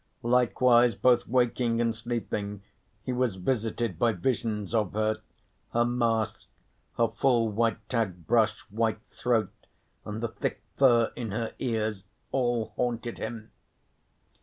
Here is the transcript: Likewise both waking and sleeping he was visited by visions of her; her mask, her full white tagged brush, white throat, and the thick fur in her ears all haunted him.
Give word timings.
Likewise 0.23 0.95
both 0.95 1.27
waking 1.27 1.79
and 1.79 1.95
sleeping 1.95 2.63
he 3.03 3.13
was 3.13 3.35
visited 3.35 3.99
by 3.99 4.13
visions 4.13 4.73
of 4.73 4.93
her; 4.93 5.21
her 5.73 5.85
mask, 5.85 6.47
her 6.97 7.07
full 7.09 7.49
white 7.51 7.87
tagged 7.87 8.25
brush, 8.25 8.61
white 8.71 8.99
throat, 9.11 9.53
and 10.03 10.23
the 10.23 10.29
thick 10.29 10.63
fur 10.75 11.11
in 11.15 11.29
her 11.29 11.53
ears 11.59 12.05
all 12.31 12.73
haunted 12.77 13.19
him. 13.19 13.51